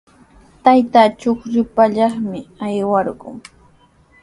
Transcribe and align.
Taytaaqa 0.63 1.15
chuqllu 1.19 1.61
pallaqmi 1.75 2.39
aywarqun. 2.65 3.35